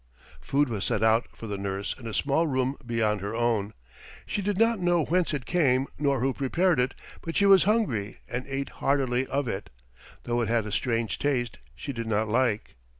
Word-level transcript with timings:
Food 0.39 0.67
was 0.67 0.83
set 0.83 1.03
out 1.03 1.27
for 1.35 1.45
the 1.45 1.59
nurse 1.59 1.93
in 1.95 2.07
a 2.07 2.13
small 2.15 2.47
room 2.47 2.75
beyond 2.83 3.21
her 3.21 3.35
own. 3.35 3.75
She 4.25 4.41
did 4.41 4.57
not 4.57 4.79
know 4.79 5.05
whence 5.05 5.31
it 5.31 5.45
came, 5.45 5.85
nor 5.99 6.21
who 6.21 6.33
prepared 6.33 6.79
it, 6.79 6.95
but 7.21 7.35
she 7.35 7.45
was 7.45 7.65
hungry 7.65 8.17
and 8.27 8.43
ate 8.47 8.69
heartily 8.81 9.27
of 9.27 9.47
it, 9.47 9.69
though 10.23 10.41
it 10.41 10.49
had 10.49 10.65
a 10.65 10.71
strange 10.71 11.19
taste 11.19 11.59
she 11.75 11.93
did 11.93 12.07
not 12.07 12.27
like. 12.27 12.73